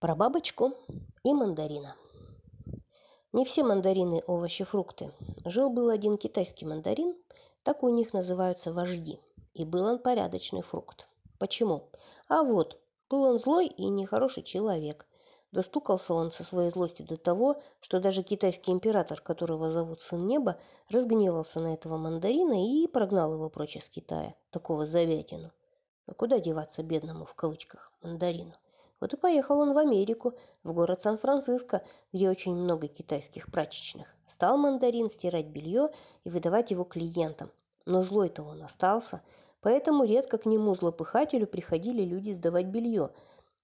[0.00, 0.72] Про бабочку
[1.24, 1.94] и мандарина.
[3.34, 5.12] Не все мандарины– овощи, фрукты.
[5.44, 7.14] Жил-был один китайский мандарин,
[7.64, 9.20] так у них называются вожди.
[9.52, 11.06] И был он порядочный фрукт.
[11.38, 11.90] Почему?
[12.28, 15.06] А вот, был он злой и нехороший человек.
[15.52, 20.56] Достукался он со своей злостью до того, что даже китайский император, которого зовут Сын Неба,
[20.88, 25.52] разгневался на этого мандарина и прогнал его прочь из Китая, такого завятину.
[26.06, 28.54] А куда деваться бедному, в кавычках, мандарину?
[29.00, 34.14] Вот и поехал он в Америку, в город Сан-Франциско, где очень много китайских прачечных.
[34.26, 35.88] Стал мандарин стирать белье
[36.24, 37.50] и выдавать его клиентам.
[37.86, 39.22] Но злой-то он остался,
[39.62, 43.10] поэтому редко к нему, злопыхателю, приходили люди сдавать белье.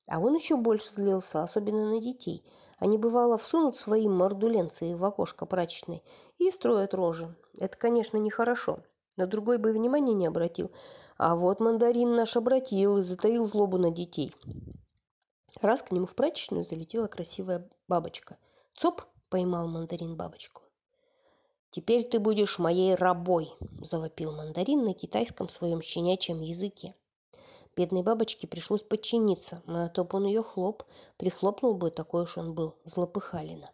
[0.09, 2.43] А он еще больше злился, особенно на детей.
[2.79, 6.02] Они, бывало, всунут свои мордуленцы в окошко прачечной
[6.38, 7.34] и строят рожи.
[7.60, 8.80] Это, конечно, нехорошо.
[9.16, 10.71] На другой бы внимания не обратил.
[11.18, 14.32] А вот мандарин наш обратил и затаил злобу на детей.
[15.60, 18.37] Раз к нему в прачечную залетела красивая бабочка.
[18.74, 20.62] Цоп поймал мандарин бабочку.
[21.71, 26.95] «Теперь ты будешь моей рабой!»– завопил мандарин на китайском своем щенячьем языке.
[27.77, 30.84] Бедной бабочке пришлось подчиниться, а то бы он ее хлоп,
[31.18, 33.71] прихлопнул бы, такой уж он был, злопыхалина.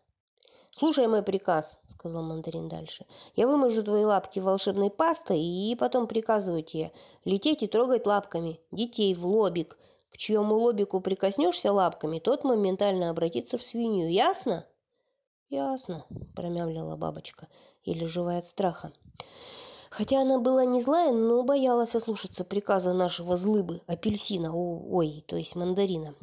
[0.72, 3.06] «Слушай мой приказ»,— сказал мандарин дальше.
[3.36, 6.92] «Я выможу твои лапки волшебной пастой и потом приказываю тебе
[7.25, 9.78] лететь и трогать лапками детей в лобик,
[10.12, 14.10] к чьему лобику прикоснешься лапками, тот моментально обратится в свинью.
[14.10, 14.66] Ясно?
[15.48, 16.04] Ясно,
[16.36, 17.48] промямлила бабочка,
[17.84, 18.92] или живая от страха.
[19.91, 25.54] Хотя она была не злая, но боялась ослушаться приказа нашего злыбы, апельсина, ой, то есть
[25.56, 26.14] мандарина.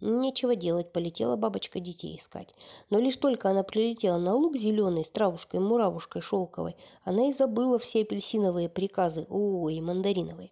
[0.00, 2.54] Нечего делать, полетела бабочка детей искать.
[2.90, 8.02] Но лишь только она прилетела на луг зеленый с травушкой-муравушкой шелковой, она и забыла все
[8.02, 10.50] апельсиновые приказы, ой, мандариновые.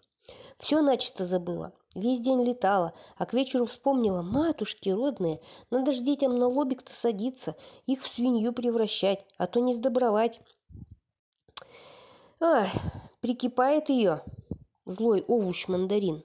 [0.58, 1.72] Все начисто забыла.
[1.94, 7.54] Весь день летала, а к вечеру вспомнила, матушки родные, надо ж детям на лобик-то садиться,
[7.86, 10.40] их в свинью превращать, а то не сдобровать.
[12.40, 12.68] Ай,
[13.20, 14.24] прикипает ее,
[14.86, 16.24] злой овощ мандарин.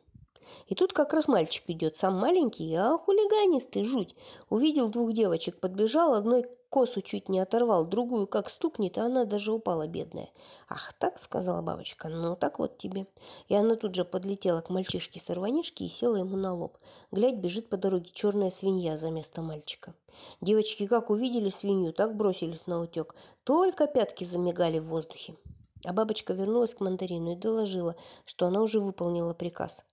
[0.67, 4.15] И тут как раз мальчик идет, сам маленький, а хулиганистый, жуть.
[4.49, 9.51] Увидел двух девочек, подбежал, одной косу чуть не оторвал, другую как стукнет, а она даже
[9.51, 10.29] упала, бедная.
[10.67, 12.09] «Ах так?»— сказала бабочка.
[12.09, 13.07] «Ну, так вот тебе».
[13.47, 16.77] И она тут же подлетела к мальчишке-сорванишке и села ему на лоб.
[17.11, 19.93] Глядь, бежит по дороге черная свинья за место мальчика.
[20.41, 23.15] Девочки как увидели свинью, так бросились на утек.
[23.43, 25.35] Только пятки замигали в воздухе.
[25.85, 27.95] А бабочка вернулась к мандарину и доложила,
[28.25, 29.85] что она уже выполнила приказ.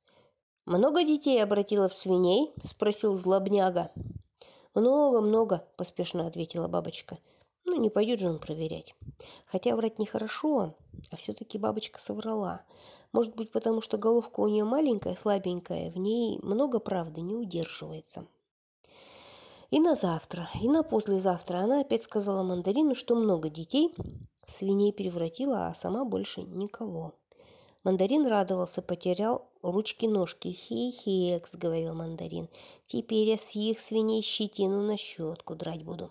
[0.66, 3.92] «Много детей обратила в свиней?»– спросил злобняга.
[4.74, 7.18] «Много, много»,– поспешно ответила бабочка.
[7.64, 8.96] «Ну, не пойдет же он проверять.
[9.46, 10.74] Хотя врать нехорошо,
[11.12, 12.62] а все-таки бабочка соврала.
[13.12, 18.26] Может быть, потому что головка у нее маленькая, слабенькая, в ней много правды не удерживается».
[19.70, 23.94] И на завтра, и на послезавтра она опять сказала мандарину, что много детей
[24.48, 27.14] свиней превратила, а сама больше никого.
[27.86, 30.48] Мандарин радовался, потерял ручки-ножки.
[30.50, 32.48] «Хи-хекс»,— говорил мандарин,—
[32.84, 36.10] «теперь я с их свиней щетину на щетку драть буду».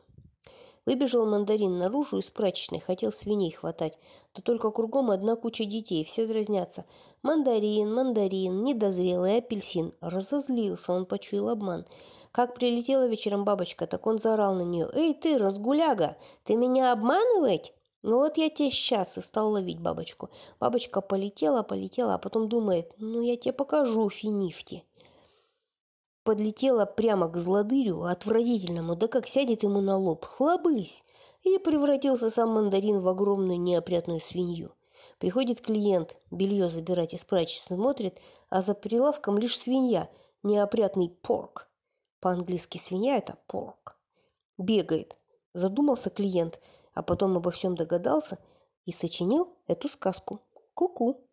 [0.86, 3.98] Выбежал мандарин наружу из прачечной, хотел свиней хватать.
[4.34, 6.86] Да только кругом одна куча детей, все дразнятся.
[7.24, 9.92] Мандарин, мандарин, недозрелый апельсин.
[10.00, 11.86] Разозлился, он почуял обман.
[12.32, 14.90] Как прилетела вечером бабочка, так он заорал на нее.
[14.94, 16.16] «Эй ты, разгуляга,
[16.46, 17.74] ты меня обманывать?»
[18.08, 20.30] Ну вот я тебе сейчас и стал ловить бабочку.
[20.60, 24.84] Бабочка полетела, полетела, а потом думает, ну я тебе покажу финифти.
[26.24, 31.04] Подлетела прямо к злодырю, отвратительному, да как сядет ему на лоб, хлобысь,
[31.42, 34.76] и превратился сам мандарин в огромную неопрятную свинью.
[35.18, 40.12] Приходит клиент, белье забирать из прачечной смотрит, а за прилавком лишь свинья,
[40.44, 41.68] неопрятный порк.
[42.20, 43.98] По-английски свинья– это порк.
[44.60, 45.18] Бегает.
[45.56, 46.62] Задумался клиент–
[46.96, 48.40] а потом обо всем догадался
[48.86, 50.42] и сочинил эту сказку.
[50.74, 51.25] Ку-ку.